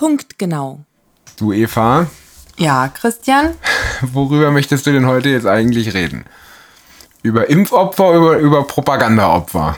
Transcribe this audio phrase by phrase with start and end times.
[0.00, 0.80] Punktgenau.
[1.36, 2.06] Du Eva,
[2.56, 3.50] Ja, Christian?
[4.00, 6.24] worüber möchtest du denn heute jetzt eigentlich reden?
[7.22, 9.76] Über Impfopfer oder über, über Propagandaopfer?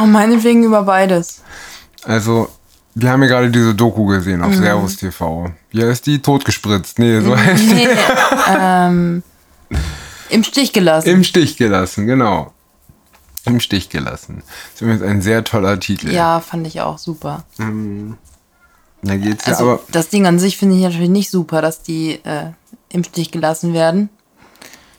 [0.00, 1.42] Oh, meinetwegen über beides.
[2.04, 2.48] Also,
[2.94, 5.52] wir haben ja gerade diese Doku gesehen auf Servus TV.
[5.70, 6.22] Wie heißt die?
[6.22, 6.98] Totgespritzt.
[6.98, 7.74] Nee, so heißt die.
[7.74, 7.88] Nee,
[8.48, 9.22] ähm,
[10.30, 11.10] im Stich gelassen.
[11.10, 12.54] Im Stich gelassen, genau.
[13.44, 14.42] Im Stich gelassen.
[14.46, 16.10] Das ist übrigens ein sehr toller Titel.
[16.10, 17.44] ja, fand ich auch super.
[19.06, 19.82] Da geht's Also ja aber.
[19.90, 22.50] das Ding an sich finde ich natürlich nicht super, dass die äh,
[22.90, 24.08] im Stich gelassen werden.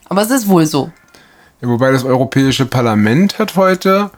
[0.08, 0.90] Aber es ist wohl so.
[1.60, 4.10] Ja, wobei das Europäische Parlament hat heute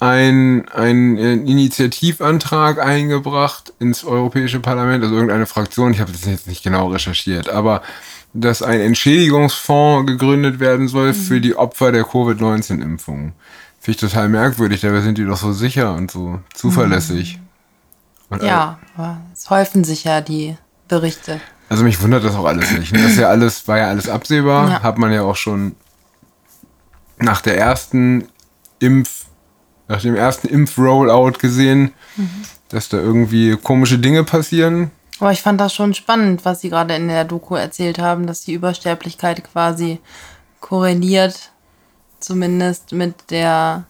[0.00, 6.62] ein, ein, Initiativantrag eingebracht ins Europäische Parlament, also irgendeine Fraktion, ich habe das jetzt nicht
[6.62, 7.82] genau recherchiert, aber
[8.32, 13.32] dass ein Entschädigungsfonds gegründet werden soll für die Opfer der Covid-19-Impfung.
[13.80, 17.38] Finde ich total merkwürdig, dabei sind die doch so sicher und so zuverlässig.
[18.30, 20.56] Und Ja, aber es häufen sich ja die
[20.88, 21.40] Berichte.
[21.68, 22.92] Also mich wundert das auch alles nicht.
[22.92, 23.02] ne?
[23.02, 24.68] Das ja alles, war ja alles absehbar.
[24.70, 24.82] Ja.
[24.82, 25.76] Hat man ja auch schon
[27.18, 28.28] nach der ersten
[28.78, 29.26] Impf,
[29.86, 31.92] nach dem ersten Impf-Rollout gesehen,
[32.68, 34.90] dass da irgendwie komische Dinge passieren.
[35.20, 38.42] Aber ich fand das schon spannend, was sie gerade in der Doku erzählt haben, dass
[38.42, 40.00] die Übersterblichkeit quasi
[40.60, 41.52] korreliert,
[42.20, 43.84] zumindest mit der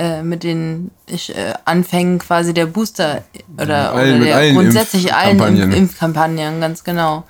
[0.00, 3.22] äh, mit den ich, äh, Anfängen quasi der Booster
[3.58, 5.72] oder, allen- oder der allen grundsätzlich allen Impfkampagnen.
[5.72, 7.24] Impf Impfkampagnen, ganz genau.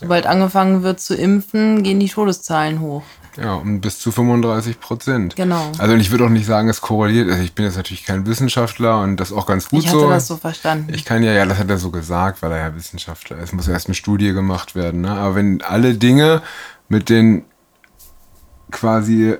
[0.00, 3.04] Sobald angefangen wird zu impfen, gehen die Todeszahlen hoch.
[3.36, 5.36] Ja, um bis zu 35 Prozent.
[5.36, 5.70] Genau.
[5.78, 7.30] Also ich würde auch nicht sagen, es korreliert.
[7.30, 10.10] Also ich bin jetzt natürlich kein Wissenschaftler und das auch ganz gut Ich hatte so.
[10.10, 10.92] das so verstanden.
[10.92, 13.44] Ich kann ja, ja, das hat er so gesagt, weil er ja Wissenschaftler ist.
[13.44, 15.02] Es muss erst eine Studie gemacht werden.
[15.02, 15.10] Ne?
[15.12, 16.42] Aber wenn alle Dinge
[16.88, 17.44] mit den
[18.72, 19.36] quasi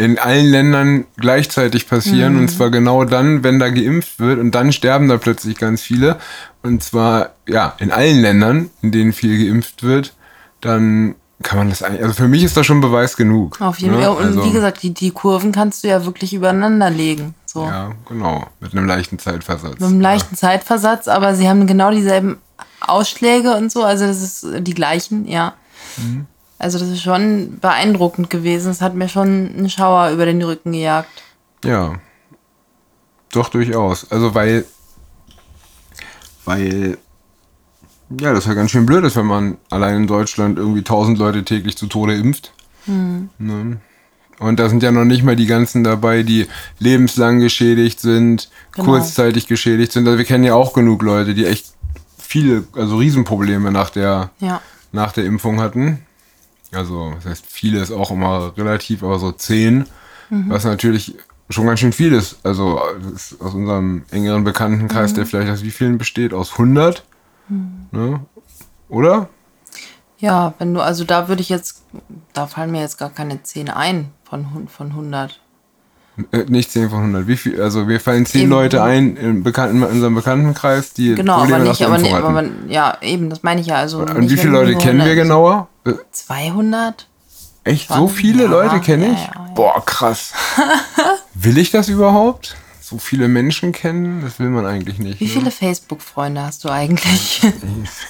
[0.00, 4.72] in allen Ländern gleichzeitig passieren, und zwar genau dann, wenn da geimpft wird, und dann
[4.72, 6.18] sterben da plötzlich ganz viele,
[6.62, 10.14] und zwar, ja, in allen Ländern, in denen viel geimpft wird,
[10.62, 13.60] dann kann man das eigentlich, also für mich ist das schon Beweis genug.
[13.60, 14.02] Auf jeden ne?
[14.02, 14.16] Fall.
[14.16, 17.34] Und Also, wie gesagt, die, die Kurven kannst du ja wirklich übereinander legen.
[17.44, 17.64] So.
[17.64, 19.80] Ja, genau, mit einem leichten Zeitversatz.
[19.80, 22.38] Mit einem leichten Zeitversatz, aber sie haben genau dieselben
[22.80, 25.54] Ausschläge und so, also das ist äh, die gleichen, ja.
[25.98, 26.26] Mhm.
[26.60, 28.70] Also das ist schon beeindruckend gewesen.
[28.70, 31.08] Es hat mir schon einen Schauer über den Rücken gejagt.
[31.64, 31.94] Ja.
[33.32, 34.10] Doch, durchaus.
[34.12, 34.64] Also, weil.
[36.44, 36.98] Weil.
[38.20, 41.44] Ja, das ja ganz schön blöd ist, wenn man allein in Deutschland irgendwie 1000 Leute
[41.44, 42.52] täglich zu Tode impft.
[42.86, 43.78] Ne?
[44.40, 46.46] Und da sind ja noch nicht mal die ganzen dabei, die
[46.80, 48.86] lebenslang geschädigt sind, Genau.
[48.86, 50.06] kurzzeitig geschädigt sind.
[50.08, 51.66] Also wir kennen ja auch genug Leute, die echt
[52.18, 54.60] viele, also Riesenprobleme nach der, Ja.
[54.90, 56.04] nach der Impfung hatten.
[56.72, 59.86] Also, das heißt, viele ist auch immer relativ, aber so zehn,
[60.30, 61.16] was natürlich
[61.48, 62.38] schon ganz schön viel ist.
[62.44, 66.32] Also, das ist aus unserem engeren Bekanntenkreis, der vielleicht aus wie vielen besteht?
[66.32, 67.04] Aus 100?
[67.90, 68.20] Ne?
[68.88, 69.28] Oder?
[70.18, 71.82] Ja, wenn du, also da würde ich jetzt,
[72.34, 75.40] da fallen mir jetzt gar keine 10 ein von, von 100.
[76.32, 77.26] Äh, nicht 10 von 100.
[77.26, 77.60] Wie viel?
[77.60, 78.50] Also, wir fallen 10 Eben.
[78.50, 82.30] Leute ein in, Bekannten, in unserem Bekanntenkreis, die Genau, Probleme aber nicht, aber, nicht, aber
[82.30, 83.76] man, ja, eben, das meine ich ja.
[83.76, 85.68] Also Und nicht, wie viele Leute kennen wir 100 genauer?
[85.84, 87.06] Äh, 200?
[87.64, 87.88] Echt?
[87.88, 89.18] So viele Ja, Leute kenne ich?
[89.18, 89.50] ja, ja.
[89.54, 90.32] Boah, krass.
[91.34, 92.56] will ich das überhaupt?
[92.80, 94.22] So viele Menschen kennen?
[94.22, 95.20] Das will man eigentlich nicht.
[95.20, 95.30] Wie ne?
[95.30, 97.40] viele Facebook-Freunde hast du eigentlich?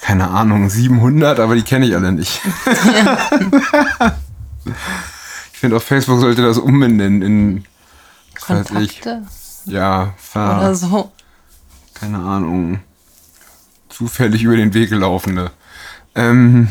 [0.00, 2.40] Keine Ahnung, 700, aber die kenne ich alle nicht.
[5.52, 7.64] ich finde, auf Facebook sollte das umbenennen in,
[8.48, 9.22] weiß ich, Kontakte
[9.66, 11.12] ja, ver, oder so?
[11.94, 12.80] keine Ahnung,
[13.88, 15.50] zufällig über den Weg gelaufene.
[16.14, 16.68] Ähm,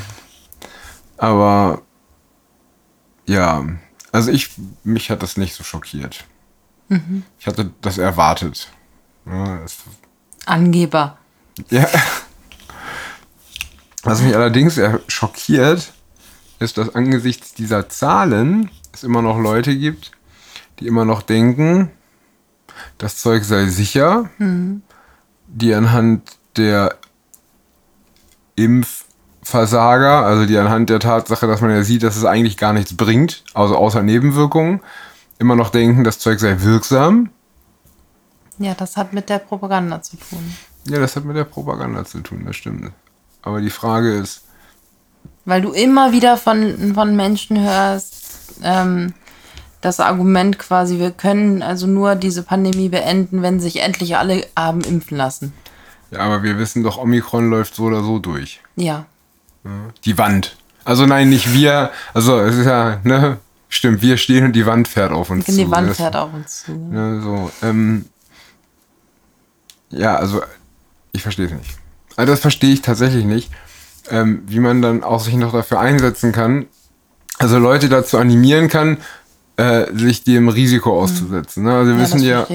[1.19, 1.81] aber,
[3.25, 3.66] ja,
[4.12, 4.52] also ich,
[4.84, 6.25] mich hat das nicht so schockiert.
[7.38, 8.72] Ich hatte das erwartet.
[9.25, 9.59] Ja,
[10.46, 11.18] Angeber.
[11.69, 11.88] Ja.
[14.02, 15.94] Was mich allerdings schockiert,
[16.59, 20.12] ist, dass angesichts dieser Zahlen es immer noch Leute gibt,
[20.80, 21.91] die immer noch denken,
[22.97, 24.30] das Zeug sei sicher,
[25.47, 26.98] die anhand der
[29.39, 32.95] Impfversager, also die anhand der Tatsache, dass man ja sieht, dass es eigentlich gar nichts
[32.95, 34.81] bringt, also außer Nebenwirkungen,
[35.39, 37.30] immer noch denken, das Zeug sei wirksam.
[38.57, 40.56] Ja, das hat mit der Propaganda zu tun.
[40.86, 42.91] Ja, das hat mit der Propaganda zu tun, das stimmt.
[43.41, 44.44] Aber die Frage ist,
[45.45, 49.13] Weil du immer wieder von, von Menschen hörst, ähm,
[49.81, 54.81] das Argument quasi, wir können also nur diese Pandemie beenden, wenn sich endlich alle haben
[54.81, 55.53] impfen lassen.
[56.12, 58.59] ja, aber wir wissen doch, Omikron läuft so oder so durch.
[58.75, 59.06] Ja.
[60.06, 60.56] Die Wand.
[60.86, 61.92] Also nein, nicht wir.
[62.13, 63.38] Also es ist ja, ne,
[63.68, 65.51] stimmt, wir stehen und die Wand fährt auf uns zu.
[65.51, 66.71] Die Wand Das- fährt auf uns zu.
[66.71, 68.06] Ne, so, ähm,
[69.89, 70.42] ja, also
[71.12, 71.77] ich verstehe es nicht.
[72.16, 73.51] Also das verstehe ich tatsächlich nicht,
[74.10, 76.66] ähm, wie man dann auch sich noch dafür einsetzen kann,
[77.38, 78.98] also Leute dazu animieren kann,
[79.59, 81.65] äh, sich dem Risiko auszusetzen.
[81.65, 81.73] Ne?
[81.73, 82.47] Also wir Ja, wissen ja,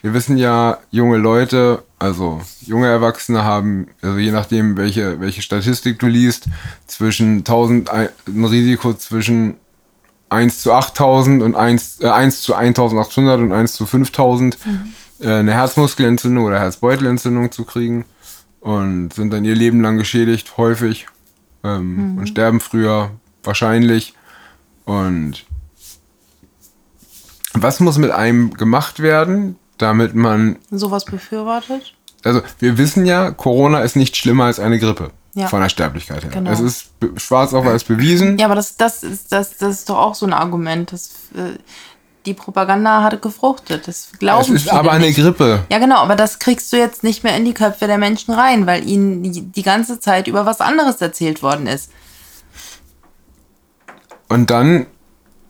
[0.00, 5.98] wir wissen ja, junge Leute, also junge Erwachsene haben, also je nachdem, welche, welche Statistik
[5.98, 6.46] du liest,
[6.86, 8.10] zwischen 1000, ein
[8.44, 9.54] Risiko zwischen
[10.28, 14.56] 1 zu 8000 und 1, äh, 1 zu 1800 und 1 zu 5000
[15.20, 18.04] äh, eine Herzmuskelentzündung oder Herzbeutelentzündung zu kriegen
[18.60, 21.06] und sind dann ihr Leben lang geschädigt, häufig
[21.64, 23.10] ähm, und sterben früher,
[23.42, 24.14] wahrscheinlich.
[24.84, 25.44] Und
[27.54, 31.94] was muss mit einem gemacht werden, damit man Sowas befürwortet?
[32.24, 35.48] also wir wissen ja, Corona ist nicht schlimmer als eine Grippe Ja.
[35.48, 36.30] von der Sterblichkeit her.
[36.30, 36.50] Genau.
[36.50, 38.38] Es ist schwarz auf weiß bewiesen.
[38.38, 40.92] Ja, aber das, das, ist, das, das ist doch auch so ein Argument.
[40.92, 41.58] Das, äh,
[42.24, 43.88] die Propaganda hatte gefruchtet.
[43.88, 45.18] Das glauben es ist viele aber eine nicht.
[45.18, 45.64] Grippe.
[45.70, 48.64] Ja, genau, aber das kriegst du jetzt nicht mehr in die Köpfe der Menschen rein,
[48.66, 51.90] weil ihnen die ganze Zeit über was anderes erzählt worden ist.
[54.28, 54.86] Und dann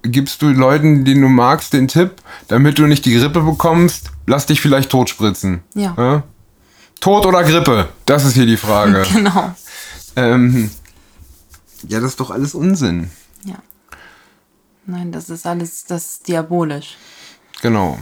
[0.02, 2.16] gibst du Leuten, die du magst, den Tipp,
[2.48, 5.62] damit du nicht die Grippe bekommst, lass dich vielleicht totspritzen.
[5.74, 6.22] Ja.
[7.00, 7.88] Tod oder Grippe?
[8.06, 9.04] Das ist hier die Frage.
[9.12, 9.54] Genau.
[10.16, 10.70] ähm,
[11.88, 13.10] ja, das ist doch alles Unsinn.
[13.44, 13.56] Ja.
[14.86, 16.96] Nein, das ist alles, das ist diabolisch.
[17.60, 17.98] Genau.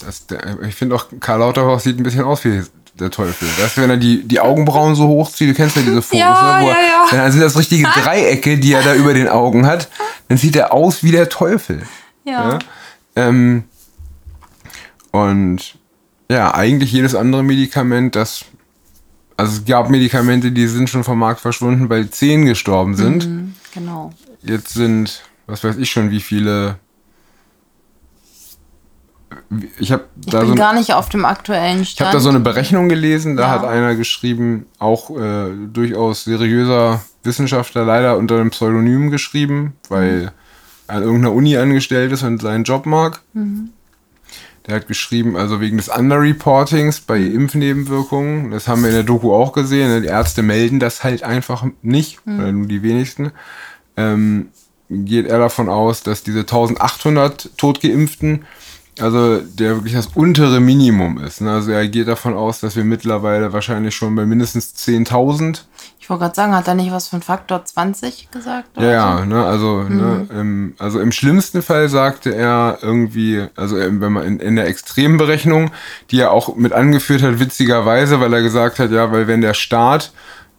[0.00, 0.26] Das,
[0.66, 2.62] ich finde auch, Karl Lauterbach sieht ein bisschen aus wie
[2.94, 3.48] der Teufel.
[3.58, 6.58] Weißt du, wenn er die, die Augenbrauen so hochzieht, du kennst ja diese Fotos, Ja,
[6.58, 7.22] ne, wo er, ja, ja.
[7.22, 9.88] dann sind das richtige Dreiecke, die er da über den Augen hat,
[10.28, 11.82] dann sieht er aus wie der Teufel.
[12.24, 12.50] Ja.
[12.50, 12.58] Ja?
[13.16, 13.64] Ähm,
[15.10, 15.78] und
[16.30, 18.44] ja, eigentlich jedes andere Medikament, das.
[19.36, 23.26] Also es gab Medikamente, die sind schon vom Markt verschwunden, weil zehn gestorben sind.
[23.28, 24.12] Mhm, genau.
[24.42, 26.76] Jetzt sind, was weiß ich schon, wie viele.
[29.78, 32.08] Ich habe Ich bin so gar nicht auf dem aktuellen ich Stand.
[32.08, 33.50] habe da so eine Berechnung gelesen, da Ja.
[33.50, 40.32] hat einer geschrieben, auch äh, durchaus seriöser Wissenschaftler, leider unter einem Pseudonym geschrieben, weil
[40.88, 43.20] er an irgendeiner Uni angestellt ist und seinen Job mag.
[44.66, 49.32] Der hat geschrieben, also wegen des Underreportings bei Impfnebenwirkungen, das haben wir in der Doku
[49.34, 53.32] auch gesehen, ne, die Ärzte melden das halt einfach nicht, oder nur die wenigsten,
[53.96, 54.48] ähm,
[54.90, 58.44] geht er davon aus, dass diese 1800 Totgeimpften
[59.00, 61.40] also der wirklich das untere Minimum ist.
[61.40, 61.52] Ne?
[61.52, 65.60] Also er geht davon aus, dass wir mittlerweile wahrscheinlich schon bei mindestens 10.000.
[66.00, 68.68] Ich wollte gerade sagen, hat er nicht was von Faktor 20 gesagt?
[68.76, 69.24] Ja, oder ja, so?
[69.24, 69.44] ne?
[69.44, 74.56] also, ne, im, also im schlimmsten Fall sagte er irgendwie, also wenn man in, in
[74.56, 75.70] der extremen Berechnung,
[76.10, 79.54] die er auch mit angeführt hat, witzigerweise, weil er gesagt hat, ja, weil wenn der
[79.54, 80.12] Staat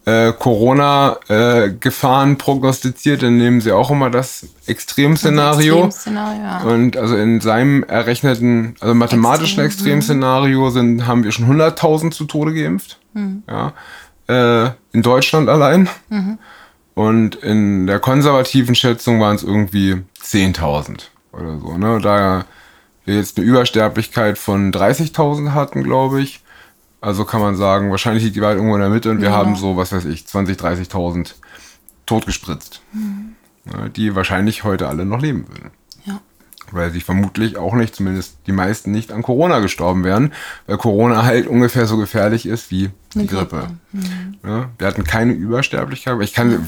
[0.06, 5.86] äh, Corona-Gefahren prognostiziert, dann nehmen sie auch immer das Extremszenario.
[5.86, 6.63] Extremszenario, ja.
[6.63, 12.25] Und also in seinem errechneten, also mathematischen Extrem, Extremszenario sind, haben wir schon 100.000 zu
[12.25, 12.98] Tode geimpft.
[13.48, 13.74] Ja.
[14.28, 15.90] Äh, in Deutschland allein.
[16.95, 21.78] Und in der konservativen Schätzung waren es irgendwie 10.000 oder so.
[21.78, 22.00] Ne?
[22.02, 22.45] Da
[23.06, 26.42] wir jetzt eine Übersterblichkeit von 30.000 hatten, glaube ich.
[27.01, 29.36] Also kann man sagen, wahrscheinlich liegt die Wahrheit irgendwo in der Mitte und wir Ja.
[29.36, 30.57] haben so, was weiß ich, 20.000,
[30.90, 31.34] 30.000
[32.06, 32.81] totgespritzt.
[33.72, 35.69] Ja, die wahrscheinlich heute alle noch leben würden
[36.06, 36.19] ja.
[36.72, 40.34] weil sie vermutlich auch nicht, zumindest die meisten nicht an Corona gestorben wären,
[40.66, 43.68] weil Corona halt ungefähr so gefährlich ist wie die Grippe.
[43.94, 44.07] Grippe.
[44.47, 46.66] Ja, wir hatten keine Übersterblichkeit, aber ich kann,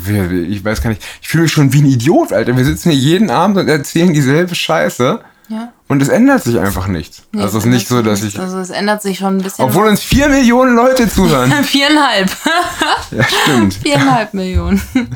[0.49, 2.55] ich weiß gar nicht, ich fühle mich schon wie ein Idiot, Alter.
[2.55, 5.71] Wir sitzen hier jeden Abend und erzählen dieselbe Scheiße ja.
[5.87, 7.23] und es ändert sich einfach nichts.
[7.31, 9.37] Nee, also es ist ändert nicht so, sich dass ich, Also es ändert sich schon
[9.37, 9.65] ein bisschen.
[9.65, 11.51] obwohl uns vier Millionen Leute zuhören.
[11.63, 12.29] Viereinhalb.
[13.11, 13.73] ja, stimmt.
[13.75, 14.81] Viereinhalb Millionen.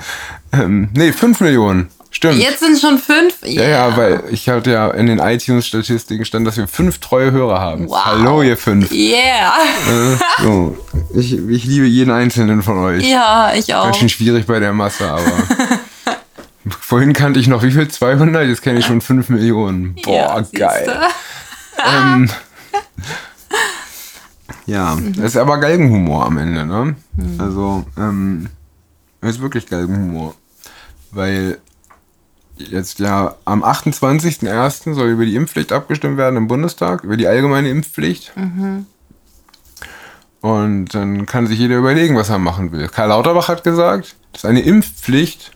[0.54, 1.90] Ähm, nee, fünf Millionen.
[2.16, 2.42] Stimmt.
[2.42, 3.36] Jetzt sind schon fünf.
[3.44, 7.60] Ja, ja, weil ich hatte ja in den iTunes-Statistiken stand, dass wir fünf treue Hörer
[7.60, 7.90] haben.
[7.90, 8.06] Wow.
[8.06, 8.90] Hallo, ihr fünf.
[8.90, 9.52] Yeah.
[9.86, 10.78] Äh, so.
[11.14, 13.04] ich, ich liebe jeden einzelnen von euch.
[13.06, 13.84] Ja, ich auch.
[13.84, 15.24] Ganz schön schwierig bei der Masse, aber.
[16.88, 17.88] Vorhin kannte ich noch wie viel?
[17.88, 18.48] 200?
[18.48, 19.96] Jetzt kenne ich schon 5 Millionen.
[20.04, 21.00] Boah, Ja, geil.
[21.84, 22.30] Ähm,
[24.68, 26.96] ja, das ist aber Galgenhumor am Ende, ne?
[27.40, 28.50] Also, ähm,
[29.20, 30.36] das ist wirklich Galgenhumor.
[31.10, 31.58] Weil
[32.58, 34.94] jetzt ja am 28.01.
[34.94, 38.32] soll über die Impfpflicht abgestimmt werden im Bundestag, über die allgemeine Impfpflicht.
[40.42, 42.90] Und dann kann sich jeder überlegen, was er machen will.
[42.90, 45.55] Karl Lauterbach hat gesagt, dass eine Impfpflicht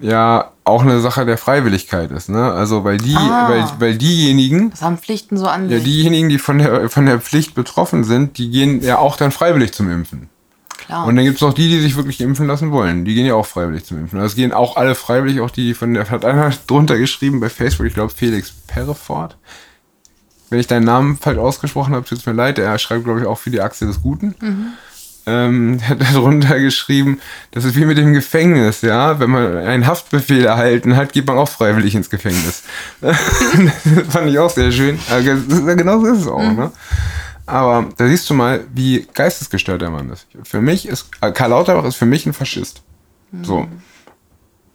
[0.00, 2.28] ja auch eine Sache der Freiwilligkeit ist.
[2.28, 2.52] Ne?
[2.52, 3.48] Also weil die, Ah.
[3.48, 7.20] weil, weil diejenigen, Das haben Pflichten so an ja, diejenigen, die von der, von der
[7.20, 10.28] Pflicht betroffen sind, die gehen ja auch dann freiwillig zum Impfen.
[10.86, 11.06] Klar.
[11.06, 13.04] Und dann gibt es noch die, die sich wirklich impfen lassen wollen.
[13.04, 14.18] Die gehen ja auch freiwillig zum Impfen.
[14.20, 17.40] Also es gehen auch alle freiwillig, auch die, die von der, hat einer drunter geschrieben
[17.40, 19.36] bei Facebook, ich glaube Felix Perrefort.
[20.50, 22.58] wenn ich deinen Namen falsch ausgesprochen habe, tut es mir leid.
[22.58, 24.34] Er schreibt, glaube ich, auch für die Achse des Guten.
[24.40, 24.66] Mhm.
[25.26, 29.18] Ähm, hat darunter geschrieben, das ist wie mit dem Gefängnis, ja.
[29.18, 32.62] Wenn man einen Haftbefehl erhalten hat, geht man auch freiwillig ins Gefängnis.
[33.00, 33.16] das
[34.08, 34.98] fand ich auch sehr schön.
[35.22, 36.56] Genau so ist es auch, Mhm.
[36.56, 36.72] ne?
[37.48, 40.26] Aber da siehst du mal, wie geistesgestört der Mann ist.
[40.42, 42.82] Für mich ist, äh, Karl Lauterbach ist für mich ein Faschist.
[43.42, 43.68] So.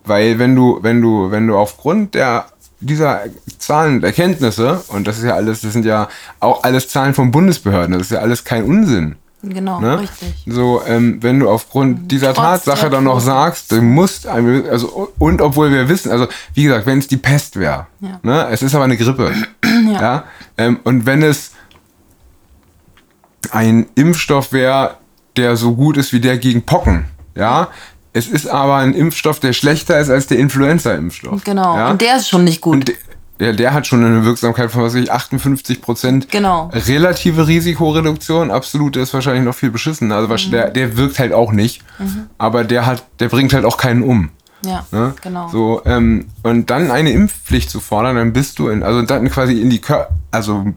[0.05, 2.45] Weil wenn du, wenn du, wenn du aufgrund der
[2.79, 3.21] dieser
[3.59, 6.07] Zahlen und Erkenntnisse, und das ist ja alles, das sind ja
[6.39, 9.17] auch alles Zahlen von Bundesbehörden, das ist ja alles kein Unsinn.
[9.43, 9.99] Genau, Ne?
[10.01, 10.35] richtig.
[10.45, 15.41] So, ähm, wenn du aufgrund dieser Trotz Tatsache dann noch sagst, du musst, also, und
[15.41, 18.19] obwohl wir wissen, also, wie gesagt, wenn es die Pest wäre, Ja.
[18.21, 19.31] ne, es ist aber eine Grippe,
[19.91, 20.25] ja,
[20.57, 21.51] ähm, und wenn es
[23.51, 24.97] ein Impfstoff wäre,
[25.37, 27.05] der so gut ist wie der gegen Pocken,
[27.35, 27.69] ja,
[28.13, 31.43] es ist aber ein Impfstoff, der schlechter ist als der Influenza-Impfstoff.
[31.45, 31.75] Genau.
[31.77, 31.91] Ja?
[31.91, 32.73] Und der ist schon nicht gut.
[32.75, 32.91] Und
[33.41, 36.29] der, der hat schon eine Wirksamkeit von was weiß ich, 58 Prozent.
[36.29, 36.69] Genau.
[36.73, 40.15] Relative Risikoreduktion, absolute ist wahrscheinlich noch viel beschissener.
[40.15, 41.83] Also was- der, der wirkt halt auch nicht,
[42.37, 44.29] aber der hat, der bringt halt auch keinen um.
[44.65, 45.13] ja, Ne?
[45.21, 45.49] genau.
[45.49, 49.59] So, ähm, und dann eine Impfpflicht zu fordern, dann bist du in, also dann quasi
[49.59, 50.67] in die Kör also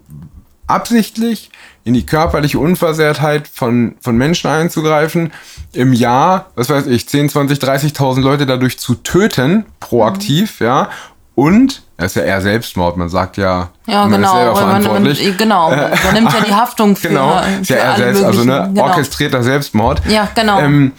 [0.66, 1.50] absichtlich
[1.84, 5.32] in die körperliche Unversehrtheit von, von Menschen einzugreifen,
[5.74, 10.66] im Jahr, was weiß ich, 10, 20, 30.000 Leute dadurch zu töten, proaktiv, Mhm.
[10.66, 10.88] ja,
[11.34, 14.28] und, das ist ja eher Selbstmord, man sagt ja, Ja, man genau.
[14.28, 15.28] ist selber man, verantwortlich.
[15.28, 15.70] man, genau.
[15.70, 18.82] Man nimmt ja die Haftung für, genau, ist ja eher selbst, also ne, genau.
[18.82, 20.02] orchestrierter Selbstmord.
[20.08, 20.60] Ja, genau.
[20.60, 20.92] Ähm,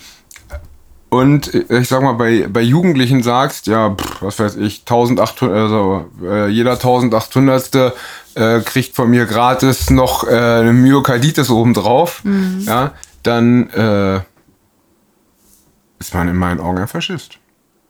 [1.10, 5.56] und äh, ich sag mal, bei, bei Jugendlichen sagst, ja, pff, was weiß ich, 1800,
[5.56, 7.94] also äh, jeder 1800.
[8.38, 12.22] Äh, kriegt von mir gratis noch äh, eine Myokarditis obendrauf,
[12.65, 12.92] ja,
[13.24, 14.20] dann äh,
[16.00, 17.38] ist man in meinen Augen ein Faschist.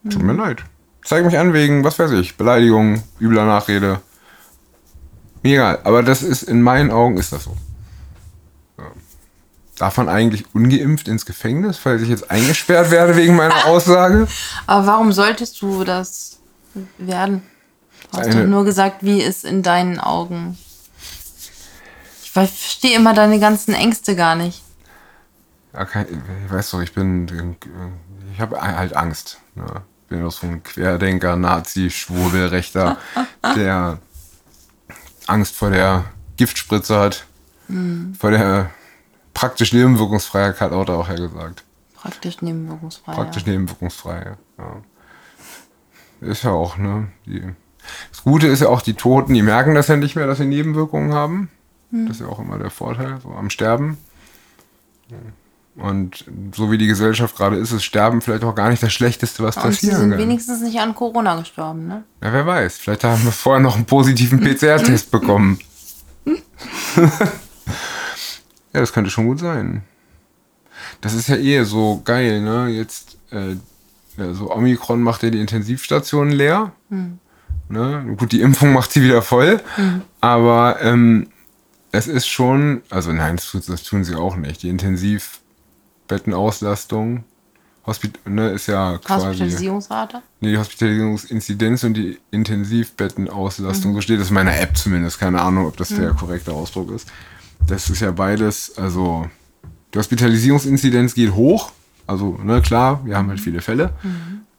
[0.08, 0.64] Tut mir leid.
[1.06, 4.02] Zeig mich an wegen, was weiß ich, Beleidigung, übler Nachrede.
[5.44, 7.56] Mir egal, aber das ist, in meinen Augen ist das so.
[9.78, 14.28] Darf man eigentlich ungeimpft ins Gefängnis, falls ich jetzt eingesperrt werde wegen meiner Aussage?
[14.68, 16.40] Aber warum solltest du das
[16.98, 17.44] werden?
[18.12, 20.58] Du hast Eine- doch nur gesagt, wie es in deinen Augen.
[22.24, 24.64] Ich verstehe immer deine ganzen Ängste gar nicht.
[25.74, 26.08] Ja, kein,
[26.46, 27.56] ich weiß doch, ich bin,
[28.34, 29.40] ich habe halt Angst.
[29.56, 29.66] Ne?
[30.08, 32.98] Bin doch so ein Querdenker, Nazi, Schwurbel, Rechter,
[33.56, 34.00] der
[35.28, 36.06] Angst vor der
[36.38, 37.26] Giftspritze hat,
[38.20, 38.70] vor der
[39.34, 41.64] praktisch nebenwirkungsfrei, hat Lauter auch ja gesagt.
[41.96, 43.14] Praktisch nebenwirkungsfrei.
[43.14, 44.82] Praktisch nebenwirkungsfrei, ja.
[46.22, 47.08] Ist ja auch, ne?
[47.26, 47.42] Die,
[48.12, 50.46] das Gute ist ja auch, die Toten, die merken das ja nicht mehr, dass sie
[50.46, 51.50] Nebenwirkungen haben.
[51.92, 53.98] Das ist ja auch immer der Vorteil, so am Sterben.
[55.78, 56.24] Und
[56.56, 59.58] so wie die Gesellschaft gerade ist, ist Sterben vielleicht auch gar nicht das Schlechteste, was.
[59.58, 60.20] Und sie sind kann.
[60.20, 62.06] wenigstens nicht an Corona gestorben, ne?
[62.24, 62.78] Ja, wer weiß.
[62.78, 65.60] Vielleicht haben wir vorher noch einen positiven PCR-Test bekommen.
[66.96, 67.10] ja,
[68.72, 69.84] das könnte schon gut sein.
[71.02, 72.70] Das ist ja eh so geil, ne?
[72.70, 73.56] Jetzt, äh,
[74.18, 76.72] ja, so Omikron macht ja die Intensivstationen leer.
[77.68, 78.16] Ne?
[78.18, 79.62] Gut, die Impfung macht sie wieder voll.
[80.22, 81.28] Aber ähm,
[81.92, 84.64] es ist schon, also nein, das, das tun sie auch nicht.
[84.64, 84.70] Die
[86.06, 87.24] Intensivbettenauslastung
[87.86, 89.28] Hospit ne, ist ja quasi.
[89.28, 90.22] Hospitalisierungsrate?
[90.40, 95.68] Nee, die Hospitalisierungsinzidenz und die Intensivbettenauslastung, so steht es in meiner App zumindest, keine Ahnung,
[95.68, 97.08] ob das der korrekte Ausdruck ist.
[97.68, 99.30] Das ist ja beides, also
[99.94, 101.72] die Hospitalisierungsinzidenz geht hoch,
[102.08, 103.94] also ne, klar, wir haben halt viele Fälle,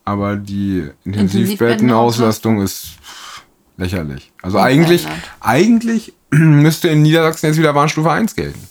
[0.05, 2.91] aber die Intensivbettenauslastung ist
[3.77, 4.33] lächerlich.
[4.41, 5.07] Also eigentlich,
[5.41, 8.69] eigentlich müsste in Niedersachsen jetzt wieder Warnstufe 1 gelten.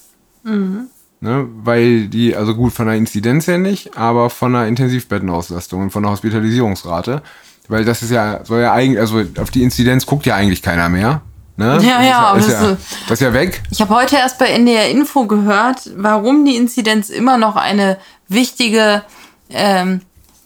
[1.25, 5.89] Ne, weil die, also gut, von der Inzidenz her nicht, aber von der Intensivbettenauslastung und
[5.89, 7.23] von der Hospitalisierungsrate.
[7.67, 10.87] Weil das ist ja, soll ja eigentlich, also auf die Inzidenz guckt ja eigentlich keiner
[10.87, 11.21] mehr.
[11.57, 11.79] Ne?
[11.81, 13.63] Ja, ja, aber das ist, das ja, ist- das ist ja weg.
[13.71, 19.01] Ich habe heute erst bei NDR Info gehört, warum die Inzidenz immer noch eine wichtige
[19.49, 20.01] ähm,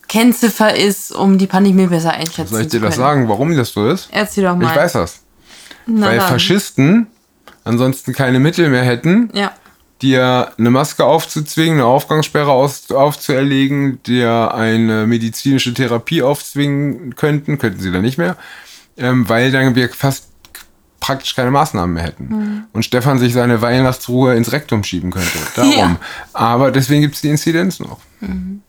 [0.08, 2.90] Kennziffer ist, um die Pandemie besser einschätzen Soll ich zu dir können.
[2.92, 4.08] das sagen, warum das so ist?
[4.14, 4.64] Erzähl doch mal.
[4.70, 5.20] Ich weiß das.
[5.88, 6.30] Na Weil dann.
[6.30, 7.08] Faschisten
[7.66, 9.52] ansonsten keine Mittel mehr hätten, Ja.
[10.02, 17.80] Dir eine Maske aufzuzwingen, eine Aufgangssperre aus, aufzuerlegen, dir eine medizinische Therapie aufzwingen könnten, könnten
[17.80, 18.38] sie dann nicht mehr,
[18.98, 20.30] ähm, weil dann wir fast
[21.00, 22.68] praktisch keine Maßnahmen mehr hätten.
[22.74, 25.38] Und Stefan sich seine Weihnachtsruhe ins Rektum schieben könnte.
[25.56, 25.72] Darum.
[25.72, 25.96] Ja.
[26.34, 28.00] Aber deswegen gibt es die Inzidenz noch.
[28.20, 28.62] Mhm.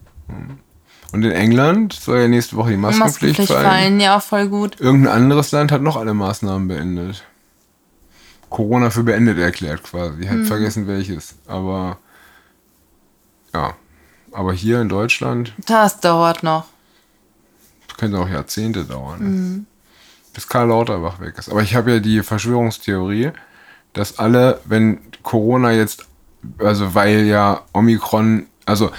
[1.13, 3.67] Und in England soll ja nächste Woche die Maskenpflicht, Maskenpflicht fallen.
[3.67, 4.81] fallen, ja, voll gut.
[4.81, 7.25] Irgendein anderes Land hat noch alle Maßnahmen beendet.
[8.51, 10.23] Corona für beendet erklärt quasi.
[10.23, 10.45] Ich Mhm.
[10.45, 11.35] vergessen welches.
[11.47, 11.99] Aber
[13.55, 13.75] ja.
[14.33, 16.67] Aber hier in Deutschland Das dauert noch.
[17.97, 19.19] könnte auch Jahrzehnte dauern.
[19.21, 19.29] ne?
[19.29, 19.67] Mhm.
[20.33, 21.51] Bis Karl Lauterbach weg ist.
[21.51, 23.31] Aber ich habe ja die Verschwörungstheorie,
[23.93, 26.07] dass alle, wenn Corona jetzt,
[26.59, 28.91] also weil ja Omikron, also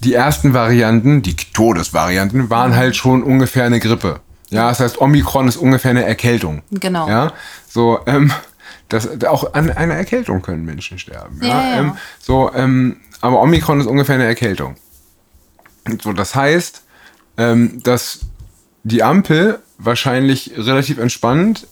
[0.00, 4.20] die ersten Varianten, die Todesvarianten, waren halt schon ungefähr eine Grippe.
[4.50, 6.62] Ja, das heißt, Omikron ist ungefähr eine Erkältung.
[6.70, 7.08] Genau.
[7.08, 7.32] Ja,
[7.68, 8.32] so, ähm,
[8.88, 11.38] das, auch an einer Erkältung können Menschen sterben.
[11.42, 11.78] Ja, Ja, ja.
[11.80, 14.76] Ähm, so, ähm, aber Omikron ist ungefähr eine Erkältung.
[16.02, 16.82] So, das heißt,
[17.36, 18.20] ähm, dass
[18.82, 21.66] die Ampel wahrscheinlich relativ entspannt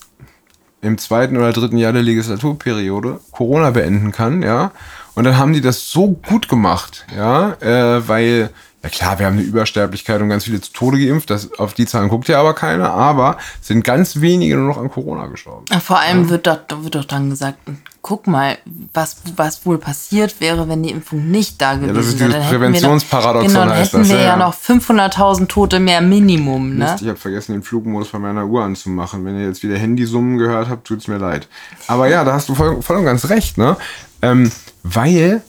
[0.83, 4.73] im zweiten oder dritten Jahr der Legislaturperiode Corona beenden kann, ja.
[5.15, 8.51] Und dann haben die das so gut gemacht, ja, äh, weil,
[8.87, 11.87] ja klar, wir haben eine Übersterblichkeit und ganz viele zu Tode geimpft, das, auf die
[11.87, 15.65] Zahlen guckt ja aber keiner, aber es sind ganz wenige nur noch an Corona gestorben.
[15.81, 17.59] Vor allem wird doch, wird doch dann gesagt,
[18.03, 18.57] guck mal,
[18.95, 22.29] was, was wohl passiert wäre, wenn die Impfung nicht da gewesen das ist wäre.
[22.31, 24.37] dieses Dann hätten wir noch- Präventionsparadoxon Genau, dann heißt hätten das, wir ja, ja, ja.
[24.37, 26.85] noch 500.000 Tote mehr Minimum, ne?
[26.85, 29.25] Mist, ich habe vergessen, den Flugmodus von meiner Uhr anzumachen.
[29.25, 31.49] Wenn ihr jetzt wieder Handysummen gehört habt, tut's mir leid.
[31.89, 33.77] Aber ja, da hast du voll, voll und ganz recht, ne?
[34.23, 34.53] Ähm,
[34.85, 35.43] weil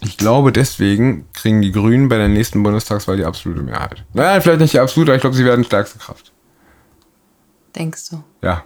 [0.00, 4.04] ich glaube, deswegen kriegen die Grünen bei der nächsten Bundestagswahl die absolute Mehrheit.
[4.12, 6.32] Naja, vielleicht nicht die absolute, aber ich glaube, sie werden stärkste Kraft.
[7.74, 8.22] Denkst du?
[8.42, 8.64] Ja.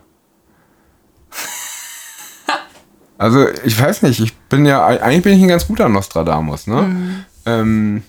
[3.19, 7.25] Also, ich weiß nicht, ich bin ja, eigentlich bin ich ein ganz guter Nostradamus, ne?
[7.47, 8.03] Ähm,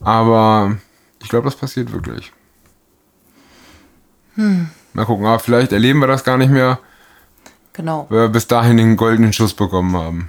[0.00, 0.76] aber
[1.22, 2.32] ich glaube, das passiert wirklich.
[4.36, 6.78] Mal gucken, aber vielleicht erleben wir das gar nicht mehr,
[7.72, 8.06] Genau.
[8.10, 10.28] weil wir bis dahin den goldenen Schuss bekommen haben.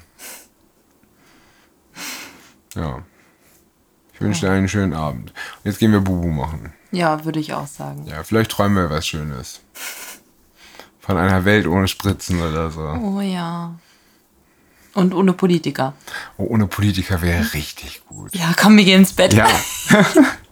[2.77, 3.03] Ja.
[4.13, 5.31] Ich wünsche dir einen schönen Abend.
[5.31, 6.73] Und jetzt gehen wir Bubu machen.
[6.91, 8.05] Ja, würde ich auch sagen.
[8.07, 9.61] Ja, vielleicht träumen wir was Schönes.
[10.99, 12.81] Von einer Welt ohne Spritzen oder so.
[12.81, 13.75] Oh ja.
[14.95, 15.93] Und ohne Politiker.
[16.37, 18.33] Oh, ohne Politiker wäre richtig gut.
[18.35, 19.33] Ja, komm, wir gehen ins Bett.
[19.33, 19.47] Ja.